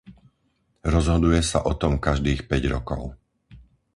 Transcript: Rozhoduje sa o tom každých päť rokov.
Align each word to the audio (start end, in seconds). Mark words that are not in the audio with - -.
Rozhoduje 0.93 1.41
sa 1.51 1.59
o 1.61 1.73
tom 1.81 1.93
každých 2.05 2.41
päť 2.49 2.63
rokov. 2.75 3.01